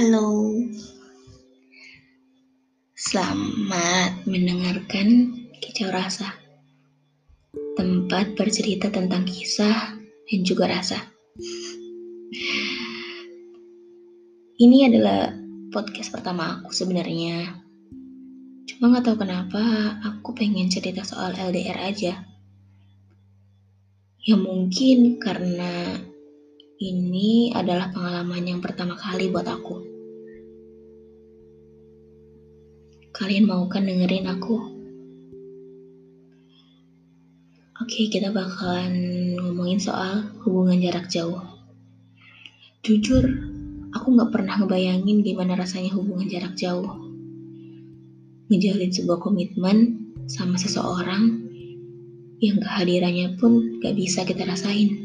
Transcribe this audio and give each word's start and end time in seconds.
Halo, 0.00 0.56
selamat 2.96 4.24
mendengarkan 4.24 5.28
Kicau 5.60 5.92
Rasa, 5.92 6.40
tempat 7.76 8.32
bercerita 8.32 8.88
tentang 8.88 9.28
kisah 9.28 9.92
dan 10.00 10.40
juga 10.40 10.72
rasa. 10.72 11.04
Ini 14.56 14.88
adalah 14.88 15.36
podcast 15.68 16.08
pertama 16.16 16.64
aku 16.64 16.72
sebenarnya. 16.72 17.60
Cuma 18.72 18.96
gak 18.96 19.04
tahu 19.04 19.20
kenapa 19.20 19.60
aku 20.00 20.32
pengen 20.32 20.72
cerita 20.72 21.04
soal 21.04 21.36
LDR 21.36 21.76
aja. 21.76 22.24
Ya 24.24 24.36
mungkin 24.40 25.20
karena 25.20 26.00
ini 26.80 27.52
adalah 27.52 27.92
pengalaman 27.92 28.40
yang 28.40 28.60
pertama 28.64 28.96
kali 28.96 29.28
buat 29.28 29.44
aku. 29.44 29.89
Kalian 33.20 33.44
mau 33.44 33.68
kan 33.68 33.84
dengerin 33.84 34.32
aku? 34.32 34.56
Oke, 37.76 38.08
kita 38.08 38.32
bakalan 38.32 38.96
ngomongin 39.36 39.76
soal 39.76 40.24
hubungan 40.40 40.80
jarak 40.80 41.04
jauh. 41.12 41.36
Jujur, 42.80 43.20
aku 43.92 44.16
gak 44.16 44.32
pernah 44.32 44.56
ngebayangin 44.56 45.20
gimana 45.20 45.52
rasanya 45.52 45.92
hubungan 46.00 46.32
jarak 46.32 46.56
jauh. 46.56 46.96
Ngejalin 48.48 48.88
sebuah 48.88 49.20
komitmen 49.20 50.00
sama 50.24 50.56
seseorang 50.56 51.44
yang 52.40 52.56
kehadirannya 52.56 53.36
pun 53.36 53.84
gak 53.84 54.00
bisa 54.00 54.24
kita 54.24 54.48
rasain. 54.48 54.96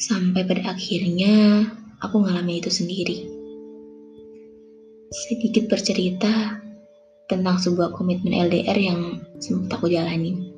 Sampai 0.00 0.48
pada 0.48 0.72
akhirnya 0.72 1.68
aku 2.00 2.24
ngalami 2.24 2.64
itu 2.64 2.72
sendiri. 2.72 3.29
Sedikit 5.10 5.66
bercerita 5.66 6.62
tentang 7.26 7.58
sebuah 7.58 7.98
komitmen 7.98 8.30
LDR 8.30 8.78
yang 8.78 9.18
sempat 9.42 9.82
aku 9.82 9.90
jalanin. 9.90 10.54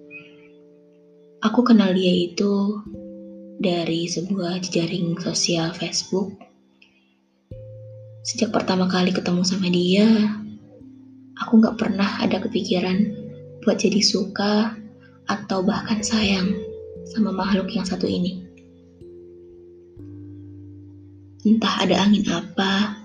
Aku 1.41 1.65
kenal 1.65 1.97
dia 1.97 2.13
itu 2.13 2.85
dari 3.57 4.05
sebuah 4.05 4.61
jejaring 4.61 5.17
sosial 5.25 5.73
Facebook. 5.73 6.37
Sejak 8.29 8.53
pertama 8.53 8.93
kali 8.93 9.17
ketemu 9.17 9.41
sama 9.41 9.73
dia, 9.73 10.05
aku 11.41 11.57
gak 11.57 11.81
pernah 11.81 12.21
ada 12.21 12.37
kepikiran 12.37 13.09
buat 13.65 13.81
jadi 13.81 14.05
suka 14.05 14.77
atau 15.33 15.65
bahkan 15.65 16.05
sayang 16.05 16.53
sama 17.09 17.33
makhluk 17.33 17.73
yang 17.73 17.89
satu 17.89 18.05
ini. 18.05 18.45
Entah 21.41 21.89
ada 21.89 22.05
angin 22.05 22.29
apa, 22.29 23.02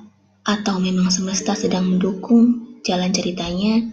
atau 0.47 0.79
memang 0.79 1.11
semesta 1.11 1.51
sedang 1.59 1.83
mendukung 1.99 2.79
jalan 2.87 3.11
ceritanya, 3.11 3.83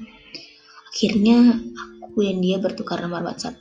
akhirnya 0.94 1.58
aku 2.06 2.22
dan 2.22 2.38
dia 2.38 2.62
bertukar 2.62 3.02
nomor 3.02 3.26
WhatsApp. 3.26 3.58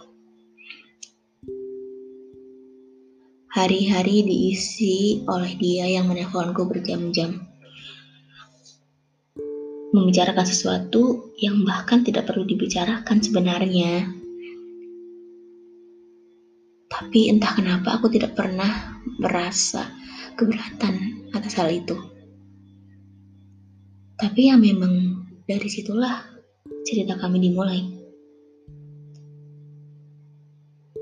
Hari-hari 3.49 4.25
diisi 4.25 5.25
oleh 5.25 5.57
dia 5.57 5.89
yang 5.89 6.05
menelponku 6.05 6.69
berjam-jam. 6.69 7.49
Membicarakan 9.93 10.45
sesuatu 10.45 11.33
yang 11.37 11.61
bahkan 11.65 12.01
tidak 12.01 12.29
perlu 12.29 12.45
dibicarakan 12.45 13.21
sebenarnya. 13.21 14.09
Tapi 16.89 17.29
entah 17.29 17.53
kenapa 17.53 18.01
aku 18.01 18.09
tidak 18.09 18.33
pernah 18.33 18.97
merasa 19.21 19.85
keberatan 20.33 21.29
atas 21.37 21.53
hal 21.57 21.69
itu. 21.69 22.12
Tapi 24.23 24.47
ya 24.47 24.55
memang 24.55 25.19
dari 25.43 25.67
situlah 25.67 26.23
cerita 26.87 27.19
kami 27.19 27.43
dimulai. 27.43 27.83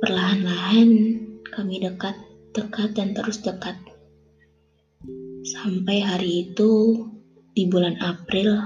Perlahan-lahan 0.01 0.89
kami 1.53 1.85
dekat, 1.85 2.17
dekat 2.57 2.97
dan 2.97 3.13
terus 3.13 3.45
dekat. 3.45 3.77
Sampai 5.45 6.01
hari 6.01 6.49
itu 6.49 6.97
di 7.53 7.69
bulan 7.69 7.93
April 8.01 8.57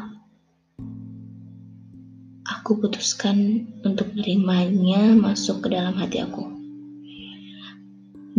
aku 2.47 2.79
putuskan 2.79 3.67
untuk 3.83 4.07
menerimanya 4.16 5.19
masuk 5.19 5.67
ke 5.67 5.75
dalam 5.75 5.99
hati 5.99 6.23
aku. 6.23 6.47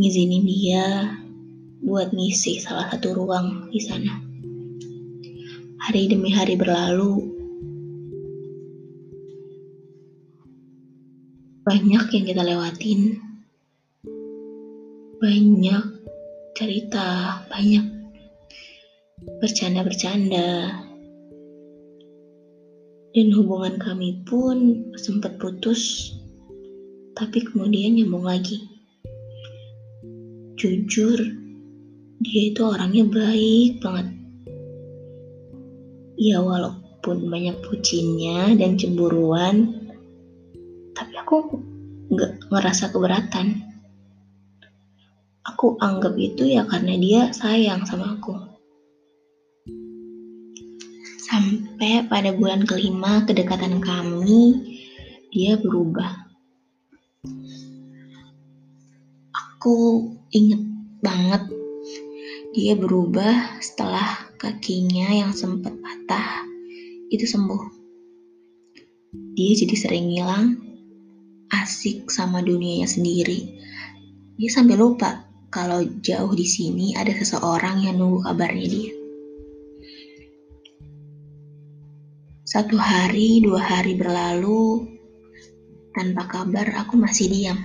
Ngizinin 0.00 0.48
dia 0.48 1.12
buat 1.84 2.09
ngisi 2.16 2.56
salah 2.65 2.88
satu 2.88 3.12
ruang 3.12 3.69
di 3.69 3.84
sana. 3.84 4.26
Hari 5.77 6.09
demi 6.09 6.33
hari 6.33 6.57
berlalu, 6.57 7.21
banyak 11.69 12.05
yang 12.17 12.25
kita 12.25 12.41
lewatin, 12.41 13.21
banyak 15.21 15.85
cerita, 16.57 17.45
banyak 17.53 17.85
bercanda-bercanda, 19.45 20.81
dan 23.13 23.29
hubungan 23.37 23.77
kami 23.77 24.25
pun 24.25 24.89
sempat 24.97 25.37
putus, 25.37 26.13
tapi 27.13 27.45
kemudian 27.45 28.01
nyambung 28.01 28.25
lagi. 28.25 28.65
Jujur, 30.57 31.21
dia 32.25 32.43
itu 32.49 32.65
orangnya 32.65 33.05
baik 33.05 33.85
banget. 33.85 34.16
Ya 36.16 36.41
walaupun 36.41 37.28
banyak 37.28 37.60
pucinnya 37.60 38.56
dan 38.56 38.81
cemburuan, 38.81 39.84
tapi 40.97 41.12
aku 41.21 41.60
nggak 42.09 42.49
ngerasa 42.49 42.88
keberatan. 42.88 43.60
Aku 45.47 45.77
anggap 45.78 46.16
itu 46.16 46.49
ya 46.49 46.65
karena 46.65 46.97
dia 46.97 47.21
sayang 47.37 47.84
sama 47.84 48.16
aku. 48.16 48.34
Sampai 51.21 52.09
pada 52.09 52.33
bulan 52.33 52.65
kelima 52.65 53.22
kedekatan 53.28 53.84
kami, 53.84 54.56
dia 55.31 55.60
berubah. 55.60 56.27
Aku 59.37 60.09
inget 60.33 60.62
banget 61.04 61.43
dia 62.56 62.72
berubah 62.72 63.60
setelah 63.60 64.26
kakinya 64.37 65.09
yang 65.11 65.33
sempat 65.33 65.73
patah 65.81 66.45
itu 67.09 67.25
sembuh. 67.25 67.63
Dia 69.37 69.53
jadi 69.57 69.77
sering 69.77 70.13
ngilang, 70.13 70.61
asik 71.53 72.13
sama 72.13 72.45
dunianya 72.45 72.89
sendiri. 72.89 73.57
Dia 74.37 74.51
sampai 74.53 74.77
lupa 74.77 75.25
kalau 75.49 75.81
jauh 76.05 76.33
di 76.37 76.45
sini 76.45 76.93
ada 76.93 77.13
seseorang 77.17 77.89
yang 77.89 77.97
nunggu 77.97 78.21
kabarnya 78.29 78.67
dia. 78.69 78.93
Satu 82.47 82.79
hari, 82.79 83.43
dua 83.43 83.61
hari 83.61 83.99
berlalu, 83.99 84.87
tanpa 85.93 86.29
kabar 86.29 86.77
aku 86.85 86.97
masih 87.01 87.29
diam. 87.29 87.59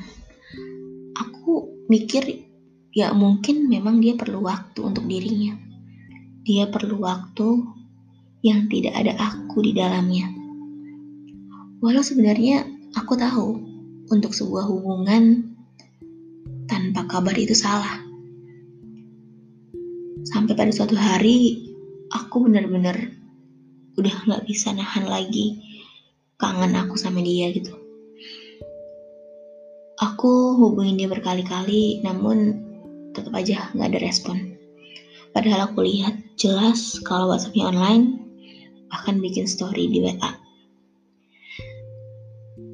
Aku 1.20 1.86
mikir 1.92 2.48
ya 2.92 3.16
mungkin 3.16 3.72
memang 3.72 4.04
dia 4.04 4.16
perlu 4.20 4.44
waktu 4.44 4.80
untuk 4.84 5.08
dirinya. 5.08 5.71
Dia 6.42 6.66
perlu 6.66 6.98
waktu 6.98 7.50
yang 8.42 8.66
tidak 8.66 8.98
ada 8.98 9.14
aku 9.18 9.62
di 9.62 9.78
dalamnya. 9.78 10.26
Walau 11.82 12.02
sebenarnya 12.02 12.66
aku 12.98 13.14
tahu 13.14 13.50
untuk 14.10 14.34
sebuah 14.34 14.66
hubungan 14.66 15.54
tanpa 16.66 17.06
kabar 17.06 17.38
itu 17.38 17.54
salah. 17.54 18.02
Sampai 20.26 20.58
pada 20.58 20.74
suatu 20.74 20.98
hari 20.98 21.62
aku 22.10 22.50
benar-benar 22.50 22.98
udah 24.02 24.16
nggak 24.26 24.46
bisa 24.50 24.74
nahan 24.74 25.06
lagi 25.06 25.62
kangen 26.42 26.74
aku 26.74 26.98
sama 26.98 27.22
dia 27.22 27.54
gitu. 27.54 27.78
Aku 30.02 30.58
hubungin 30.58 30.98
dia 30.98 31.06
berkali-kali, 31.06 32.02
namun 32.02 32.58
tetap 33.14 33.38
aja 33.38 33.70
nggak 33.78 33.90
ada 33.94 34.00
respon. 34.02 34.61
Padahal 35.32 35.72
aku 35.72 35.88
lihat 35.88 36.16
jelas 36.36 37.00
kalau 37.08 37.32
WhatsAppnya 37.32 37.72
online, 37.72 38.20
bahkan 38.92 39.24
bikin 39.24 39.48
story 39.48 39.88
di 39.88 40.04
WA. 40.04 40.32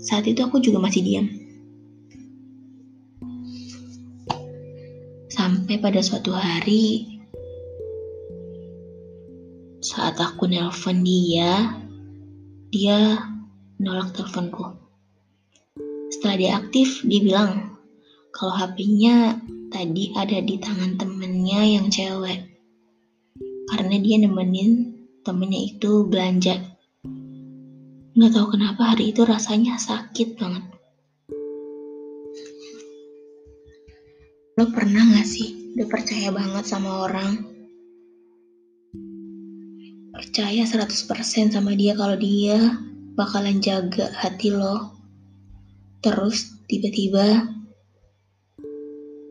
Saat 0.01 0.25
itu 0.25 0.41
aku 0.41 0.57
juga 0.57 0.81
masih 0.81 1.05
diam. 1.05 1.27
Sampai 5.29 5.77
pada 5.77 6.01
suatu 6.01 6.33
hari, 6.33 7.05
saat 9.85 10.17
aku 10.17 10.49
nelpon 10.49 11.05
dia, 11.05 11.77
dia 12.73 13.21
nolak 13.77 14.17
teleponku. 14.17 14.73
Setelah 16.09 16.35
dia 16.41 16.51
aktif, 16.57 17.05
dia 17.05 17.21
bilang 17.21 17.77
kalau 18.33 18.53
HP-nya 18.57 19.37
tadi 19.69 20.09
ada 20.17 20.41
di 20.41 20.55
tangan 20.57 20.97
temennya 21.47 21.79
yang 21.79 21.87
cewek. 21.87 22.39
karena 23.71 23.95
dia 24.03 24.19
nemenin 24.19 24.71
temennya 25.23 25.63
itu 25.63 26.03
belanja. 26.03 26.59
Nggak 28.19 28.31
tahu 28.35 28.47
kenapa 28.51 28.91
hari 28.91 29.15
itu 29.15 29.23
rasanya 29.23 29.79
sakit 29.79 30.35
banget. 30.35 30.67
Lo 34.59 34.67
pernah 34.75 35.07
gak 35.15 35.23
sih 35.23 35.71
udah 35.79 35.87
percaya 35.87 36.35
banget 36.35 36.67
sama 36.67 37.07
orang? 37.07 37.39
Percaya 40.19 40.67
100% 40.67 41.55
sama 41.55 41.71
dia 41.79 41.95
kalau 41.95 42.19
dia 42.19 42.75
bakalan 43.15 43.63
jaga 43.63 44.11
hati 44.19 44.51
lo. 44.51 44.99
Terus 46.03 46.59
tiba-tiba 46.67 47.55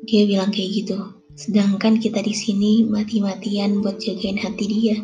dia 0.09 0.23
bilang 0.25 0.49
kayak 0.49 0.73
gitu. 0.81 1.16
Sedangkan 1.37 2.01
kita 2.01 2.25
di 2.25 2.33
sini 2.33 2.81
mati-matian 2.89 3.85
buat 3.85 4.01
jagain 4.01 4.41
hati 4.41 4.65
dia. 4.65 4.97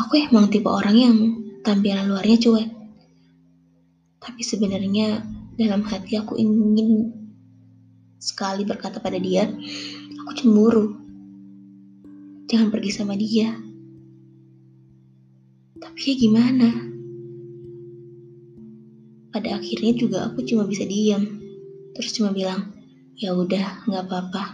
Aku 0.00 0.16
emang 0.16 0.48
tipe 0.48 0.72
orang 0.72 0.96
yang 0.96 1.16
tampilan 1.60 2.08
luarnya 2.08 2.40
cuek. 2.40 2.68
Tapi 4.16 4.40
sebenarnya 4.40 5.20
dalam 5.60 5.84
hati 5.84 6.16
aku 6.16 6.40
ingin 6.40 7.12
sekali 8.16 8.64
berkata 8.64 8.96
pada 8.96 9.20
dia, 9.20 9.44
aku 10.24 10.32
cemburu. 10.32 10.96
Jangan 12.48 12.72
pergi 12.72 12.90
sama 12.96 13.12
dia. 13.12 13.52
Tapi 15.84 16.00
ya 16.00 16.14
gimana? 16.16 16.68
Pada 19.36 19.60
akhirnya 19.60 19.92
juga 19.92 20.18
aku 20.32 20.40
cuma 20.48 20.64
bisa 20.64 20.88
diam. 20.88 21.44
Terus 21.92 22.12
cuma 22.16 22.32
bilang, 22.32 22.75
ya 23.16 23.32
udah 23.32 23.88
nggak 23.88 24.04
apa-apa. 24.12 24.44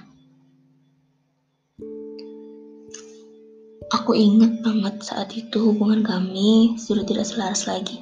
Aku 3.92 4.14
ingat 4.14 4.62
banget 4.62 5.02
saat 5.02 5.34
itu 5.34 5.58
hubungan 5.58 6.06
kami 6.06 6.78
sudah 6.78 7.02
tidak 7.02 7.26
selaras 7.26 7.66
lagi. 7.66 8.00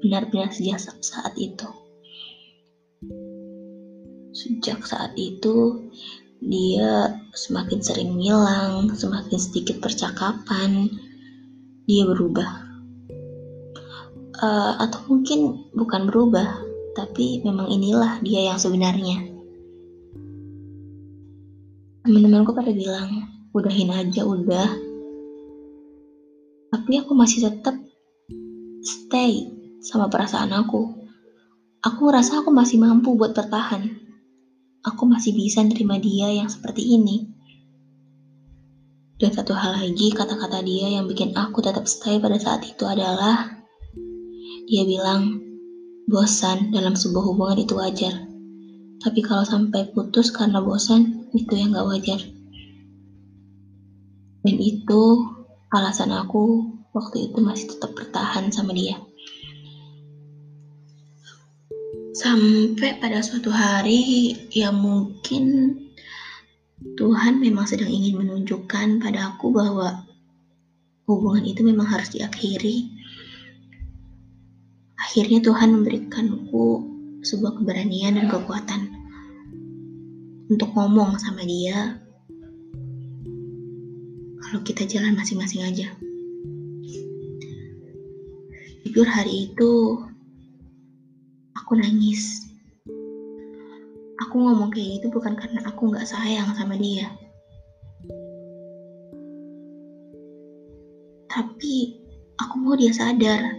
Benar-benar 0.00 0.54
sejak 0.54 0.80
saat 0.80 1.34
itu. 1.36 1.68
Sejak 4.32 4.80
saat 4.86 5.12
itu, 5.18 5.84
dia 6.40 7.12
semakin 7.36 7.82
sering 7.84 8.16
ngilang, 8.16 8.88
semakin 8.96 9.36
sedikit 9.36 9.82
percakapan, 9.84 10.88
dia 11.84 12.06
berubah. 12.08 12.70
Uh, 14.40 14.80
atau 14.80 15.04
mungkin 15.12 15.68
bukan 15.76 16.08
berubah, 16.08 16.64
tapi 16.96 17.44
memang 17.44 17.68
inilah 17.68 18.22
dia 18.24 18.48
yang 18.48 18.56
sebenarnya. 18.56 19.29
Teman-temanku 22.00 22.56
pada 22.56 22.72
bilang, 22.72 23.28
udahin 23.52 23.92
aja 23.92 24.24
udah. 24.24 24.72
Tapi 26.72 26.92
aku 26.96 27.12
masih 27.12 27.44
tetap 27.44 27.76
stay 28.80 29.52
sama 29.84 30.08
perasaan 30.08 30.48
aku. 30.56 30.96
Aku 31.84 32.08
merasa 32.08 32.40
aku 32.40 32.48
masih 32.56 32.80
mampu 32.80 33.12
buat 33.20 33.36
bertahan. 33.36 33.84
Aku 34.80 35.04
masih 35.04 35.36
bisa 35.36 35.60
nerima 35.60 36.00
dia 36.00 36.32
yang 36.32 36.48
seperti 36.48 36.96
ini. 36.96 37.28
Dan 39.20 39.36
satu 39.36 39.52
hal 39.52 39.76
lagi, 39.76 40.08
kata-kata 40.16 40.64
dia 40.64 40.96
yang 40.96 41.04
bikin 41.04 41.36
aku 41.36 41.60
tetap 41.60 41.84
stay 41.84 42.16
pada 42.16 42.40
saat 42.40 42.64
itu 42.64 42.80
adalah 42.88 43.60
dia 44.72 44.88
bilang, 44.88 45.36
bosan 46.08 46.72
dalam 46.72 46.96
sebuah 46.96 47.28
hubungan 47.28 47.60
itu 47.60 47.76
wajar. 47.76 48.24
Tapi 49.04 49.20
kalau 49.20 49.44
sampai 49.44 49.92
putus 49.92 50.32
karena 50.32 50.64
bosan, 50.64 51.19
itu 51.34 51.52
yang 51.54 51.74
gak 51.74 51.88
wajar. 51.88 52.20
Dan 54.40 54.56
itu 54.56 55.02
alasan 55.70 56.10
aku 56.16 56.72
waktu 56.96 57.30
itu 57.30 57.38
masih 57.38 57.70
tetap 57.76 57.94
bertahan 57.94 58.50
sama 58.50 58.74
dia. 58.74 58.98
Sampai 62.10 62.98
pada 63.00 63.22
suatu 63.22 63.48
hari, 63.48 64.34
ya 64.50 64.74
mungkin 64.74 65.76
Tuhan 66.98 67.40
memang 67.40 67.64
sedang 67.68 67.88
ingin 67.88 68.20
menunjukkan 68.20 69.00
pada 69.00 69.32
aku 69.32 69.52
bahwa 69.54 70.04
hubungan 71.08 71.44
itu 71.46 71.64
memang 71.64 71.86
harus 71.88 72.12
diakhiri. 72.12 72.90
Akhirnya 75.00 75.40
Tuhan 75.40 75.80
memberikanku 75.80 76.66
sebuah 77.20 77.60
keberanian 77.60 78.16
dan 78.20 78.26
kekuatan 78.28 78.99
untuk 80.50 80.74
ngomong 80.74 81.14
sama 81.14 81.46
dia 81.46 81.94
kalau 84.42 84.60
kita 84.66 84.82
jalan 84.82 85.14
masing-masing 85.14 85.62
aja. 85.62 85.86
Jujur 88.82 89.06
hari 89.06 89.46
itu 89.46 90.02
aku 91.54 91.78
nangis 91.78 92.50
aku 94.26 94.42
ngomong 94.42 94.74
kayak 94.74 94.98
gitu 94.98 95.06
bukan 95.14 95.38
karena 95.38 95.62
aku 95.70 95.94
nggak 95.94 96.06
sayang 96.06 96.50
sama 96.58 96.74
dia. 96.74 97.06
Tapi 101.30 101.94
aku 102.42 102.54
mau 102.58 102.74
dia 102.74 102.90
sadar 102.90 103.54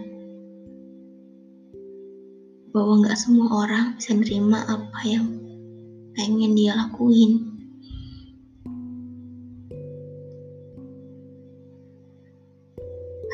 bahwa 2.76 3.00
nggak 3.00 3.16
semua 3.16 3.64
orang 3.64 3.96
bisa 3.96 4.12
nerima 4.12 4.60
apa 4.68 5.00
yang 5.08 5.41
pengen 6.12 6.52
dia 6.56 6.76
lakuin. 6.76 7.52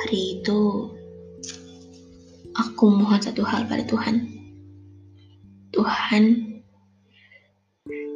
Hari 0.07 0.41
itu 0.41 0.61
aku 2.55 2.85
mohon 2.89 3.21
satu 3.21 3.43
hal 3.45 3.67
pada 3.67 3.85
Tuhan. 3.85 4.25
Tuhan, 5.75 6.25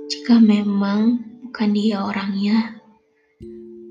jika 0.09 0.41
memang 0.41 1.21
bukan 1.47 1.69
dia 1.77 2.01
orangnya, 2.01 2.81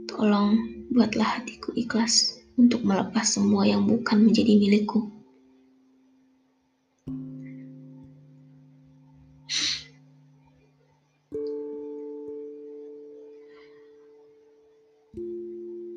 tolong 0.09 0.57
buatlah 0.91 1.39
hatiku 1.39 1.71
ikhlas 1.77 2.41
untuk 2.59 2.83
melepas 2.83 3.37
semua 3.37 3.63
yang 3.69 3.87
bukan 3.87 4.27
menjadi 4.27 4.57
milikku. 4.59 5.20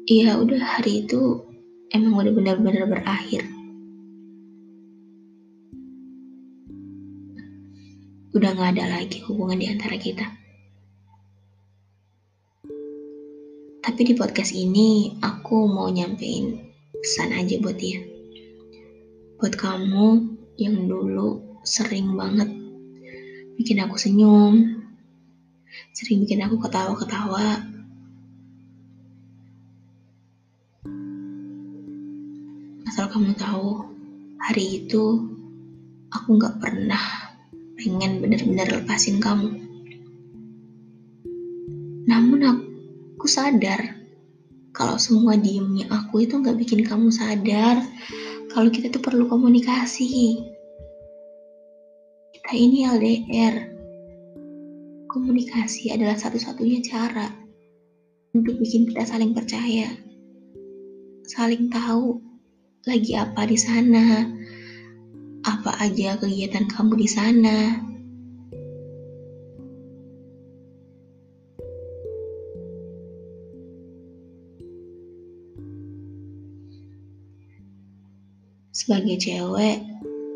Iya 0.05 0.37
udah 0.37 0.61
hari 0.61 1.09
itu 1.09 1.41
emang 1.93 2.17
udah 2.21 2.33
benar-benar 2.33 2.85
berakhir. 2.89 3.55
udah 8.35 8.51
gak 8.51 8.75
ada 8.75 8.99
lagi 8.99 9.23
hubungan 9.31 9.63
di 9.63 9.71
antara 9.71 9.95
kita. 9.95 10.27
Tapi 13.79 14.01
di 14.03 14.15
podcast 14.19 14.51
ini 14.51 15.15
aku 15.23 15.71
mau 15.71 15.87
nyampein 15.87 16.59
pesan 16.99 17.31
aja 17.31 17.63
buat 17.63 17.79
dia. 17.79 18.03
Buat 19.39 19.55
kamu 19.55 20.07
yang 20.59 20.91
dulu 20.91 21.63
sering 21.63 22.11
banget 22.19 22.51
bikin 23.55 23.79
aku 23.87 23.95
senyum, 24.03 24.83
sering 25.95 26.27
bikin 26.27 26.43
aku 26.43 26.59
ketawa-ketawa. 26.59 27.74
Asal 32.95 33.11
kamu 33.11 33.35
tahu, 33.35 33.91
hari 34.39 34.87
itu 34.87 35.27
aku 36.15 36.39
gak 36.39 36.63
pernah 36.63 37.03
pengen 37.75 38.23
bener-bener 38.23 38.71
lepasin 38.71 39.19
kamu. 39.19 39.51
Namun 42.07 42.39
aku 42.47 43.27
sadar 43.27 43.99
kalau 44.71 44.95
semua 44.95 45.35
diemnya 45.35 45.91
aku 45.91 46.23
itu 46.23 46.39
nggak 46.39 46.55
bikin 46.55 46.87
kamu 46.87 47.11
sadar 47.11 47.83
kalau 48.55 48.71
kita 48.71 48.95
tuh 48.95 49.03
perlu 49.03 49.27
komunikasi. 49.27 50.39
Kita 52.31 52.53
ini 52.55 52.87
LDR. 52.95 53.75
Komunikasi 55.11 55.91
adalah 55.91 56.15
satu-satunya 56.15 56.79
cara 56.87 57.27
untuk 58.39 58.55
bikin 58.63 58.87
kita 58.87 59.03
saling 59.03 59.35
percaya. 59.35 59.91
Saling 61.27 61.75
tahu 61.75 62.34
lagi 62.85 63.17
apa 63.17 63.49
di 63.49 63.57
sana, 63.57 64.29
apa 65.49 65.73
aja 65.81 66.21
kegiatan 66.21 66.69
kamu 66.69 67.01
di 67.01 67.09
sana. 67.09 67.57
Sebagai 78.75 79.17
cewek, 79.17 79.81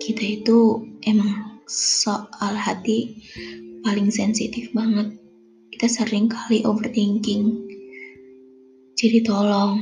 kita 0.00 0.25
itu 0.40 0.88
emang 1.05 1.61
soal 1.69 2.57
hati 2.57 3.12
paling 3.85 4.09
sensitif 4.09 4.73
banget 4.73 5.12
kita 5.78 5.85
sering 5.85 6.33
kali 6.33 6.64
overthinking. 6.64 7.55
Jadi 8.97 9.21
tolong, 9.21 9.78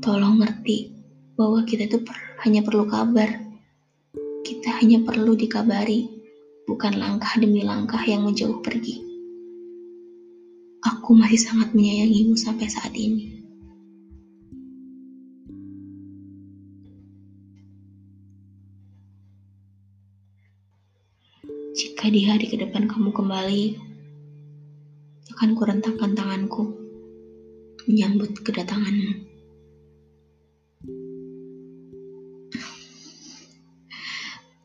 tolong 0.00 0.40
ngerti 0.40 1.03
bahwa 1.34 1.66
kita 1.66 1.90
itu 1.90 1.98
per, 2.02 2.14
hanya 2.46 2.62
perlu 2.62 2.86
kabar. 2.86 3.42
Kita 4.44 4.78
hanya 4.78 5.02
perlu 5.02 5.34
dikabari, 5.34 6.06
bukan 6.68 6.94
langkah 6.94 7.34
demi 7.40 7.66
langkah 7.66 8.00
yang 8.06 8.22
menjauh 8.22 8.62
pergi. 8.62 9.02
Aku 10.84 11.16
masih 11.16 11.40
sangat 11.40 11.72
menyayangimu 11.72 12.36
sampai 12.36 12.68
saat 12.68 12.92
ini. 12.94 13.40
Jika 21.74 22.06
di 22.06 22.22
hari 22.28 22.46
ke 22.46 22.60
depan 22.60 22.86
kamu 22.86 23.10
kembali, 23.10 23.64
akan 25.34 25.50
kurentangkan 25.58 26.14
tanganku 26.14 26.70
menyambut 27.90 28.38
kedatanganmu. 28.44 29.33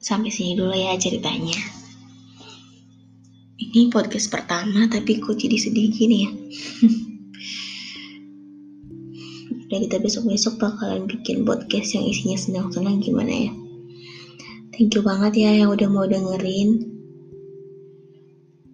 Sampai 0.10 0.34
sini 0.34 0.58
dulu 0.58 0.74
ya 0.74 0.98
ceritanya. 0.98 1.54
Ini 3.62 3.94
podcast 3.94 4.34
pertama 4.34 4.90
tapi 4.90 5.22
kok 5.22 5.38
jadi 5.38 5.54
sedih 5.54 5.86
gini 5.94 6.26
ya. 6.26 6.34
Udah 9.70 9.86
kita 9.86 10.02
besok-besok 10.02 10.58
bakalan 10.58 11.06
bikin 11.06 11.46
podcast 11.46 11.94
yang 11.94 12.10
isinya 12.10 12.42
senang-senang 12.42 13.06
gimana 13.06 13.30
ya. 13.30 13.54
Thank 14.74 14.98
you 14.98 15.06
banget 15.06 15.46
ya 15.46 15.62
yang 15.62 15.78
udah 15.78 15.86
mau 15.86 16.10
dengerin 16.10 16.90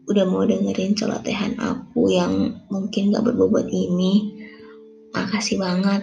udah 0.07 0.23
mau 0.23 0.47
dengerin 0.47 0.95
celotehan 0.95 1.59
aku 1.59 2.15
yang 2.15 2.63
mungkin 2.71 3.11
gak 3.11 3.27
berbobot 3.27 3.67
ini. 3.67 4.23
Makasih 5.11 5.59
banget. 5.59 5.99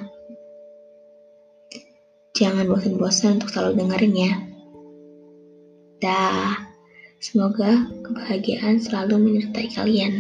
Jangan 2.37 2.69
bosan-bosan 2.69 3.41
untuk 3.41 3.49
selalu 3.49 3.81
dengerin 3.81 4.13
ya. 4.13 4.52
Dah, 6.03 6.59
semoga 7.23 7.87
kebahagiaan 8.03 8.83
selalu 8.83 9.23
menyertai 9.23 9.71
kalian. 9.71 10.19